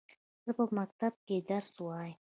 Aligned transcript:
زه 0.45 0.51
په 0.57 0.63
مکتب 0.77 1.13
کښي 1.25 1.37
درس 1.51 1.73
وايم. 1.85 2.15